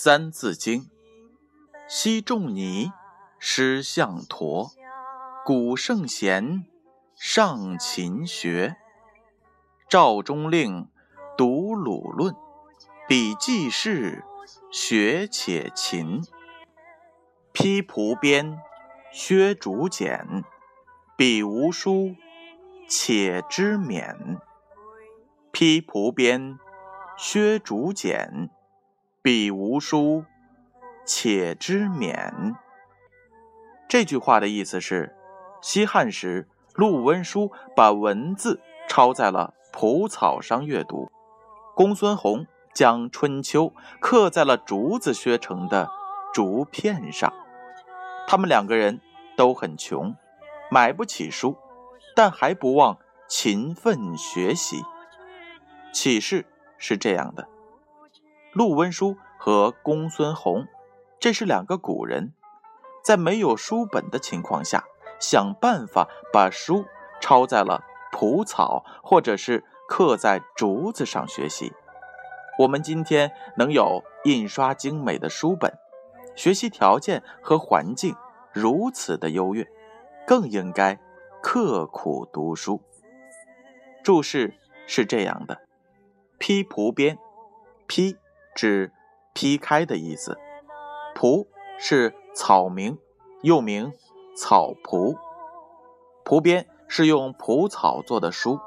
[0.00, 0.88] 三字经：
[1.88, 2.92] 昔仲尼，
[3.40, 4.70] 师向陀，
[5.44, 6.64] 古圣贤，
[7.16, 8.76] 上勤学。
[9.88, 10.86] 赵中令，
[11.36, 12.32] 读鲁论，
[13.08, 14.22] 笔记事，
[14.70, 16.22] 学且勤。
[17.52, 18.60] 披蒲鞭，
[19.10, 20.44] 削竹简，
[21.16, 22.14] 笔无书，
[22.88, 24.38] 且知勉。
[25.50, 26.56] 披蒲鞭，
[27.16, 28.48] 削竹简。
[29.20, 30.24] 彼无书，
[31.04, 32.54] 且知勉。
[33.88, 35.16] 这句话的意思是：
[35.60, 41.10] 西汉时，陆温书把文字抄在了蒲草上阅读；
[41.74, 43.64] 公孙弘将《春秋》
[44.00, 45.90] 刻在了竹子削成的
[46.32, 47.32] 竹片上。
[48.28, 49.00] 他们两个人
[49.36, 50.14] 都很穷，
[50.70, 51.56] 买不起书，
[52.14, 54.84] 但还不忘勤奋学习。
[55.92, 56.46] 启示
[56.78, 57.48] 是这样的。
[58.58, 60.66] 陆温书和公孙弘，
[61.20, 62.32] 这是两个古人，
[63.04, 64.82] 在没有书本的情况下，
[65.20, 66.84] 想办法把书
[67.20, 71.72] 抄在了蒲草或者是刻在竹子上学习。
[72.58, 75.72] 我们今天能有印刷精美的书本，
[76.34, 78.16] 学习条件和环境
[78.52, 79.64] 如此的优越，
[80.26, 80.98] 更应该
[81.40, 82.82] 刻苦读书。
[84.02, 84.52] 注释
[84.88, 85.60] 是这样的：
[86.38, 87.16] 披蒲编，
[87.86, 88.16] 披。
[88.58, 88.90] 指
[89.34, 90.36] 劈开的意思，
[91.14, 91.46] 蒲
[91.78, 92.98] 是草名，
[93.42, 93.92] 又名
[94.36, 95.16] 草蒲。
[96.24, 98.58] 蒲编是用蒲草做的书。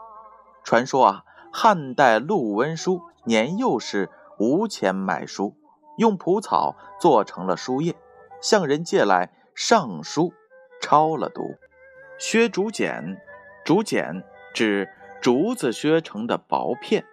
[0.64, 5.58] 传说啊，汉代陆温书年幼时无钱买书，
[5.98, 7.94] 用蒲草做成了书页，
[8.42, 10.32] 向人借来上书，
[10.80, 11.58] 抄了读。
[12.18, 13.22] 削竹简，
[13.66, 14.24] 竹简
[14.54, 14.88] 指
[15.22, 17.04] 竹子削成的薄片，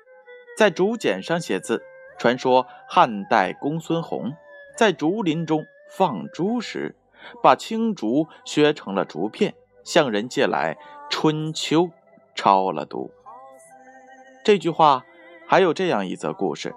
[0.56, 1.82] 在竹简上写字。
[2.18, 4.34] 传说汉代公孙弘
[4.76, 6.96] 在竹林中放猪时，
[7.42, 10.74] 把青竹削成了竹片，向人借来
[11.08, 11.82] 《春秋》，
[12.34, 13.10] 抄了读。
[14.44, 15.04] 这句话
[15.46, 16.74] 还有这样一则故事：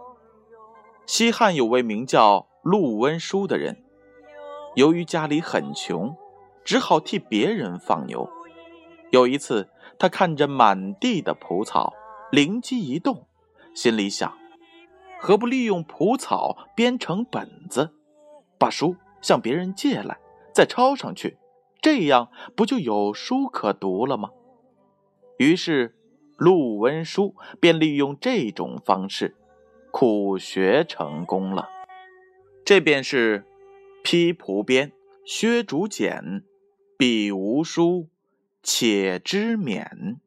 [1.06, 3.84] 西汉有位名叫陆温书的人，
[4.75, 6.16] 由于家里很穷，
[6.63, 8.30] 只好替别人放牛。
[9.09, 9.69] 有一次，
[10.00, 11.94] 他看着满地的蒲草，
[12.31, 13.25] 灵机一动，
[13.74, 14.41] 心里想。
[15.23, 17.91] 何不利用蒲草编成本子，
[18.57, 20.17] 把书向别人借来，
[20.51, 21.37] 再抄上去，
[21.79, 24.31] 这样不就有书可读了吗？
[25.37, 25.95] 于是
[26.37, 29.35] 陆文书便利用这种方式
[29.91, 31.69] 苦学成功了。
[32.65, 33.45] 这便是
[34.03, 34.91] 披蒲编，
[35.23, 36.43] 削竹简，
[36.97, 38.07] 笔无书，
[38.63, 40.17] 且知勉。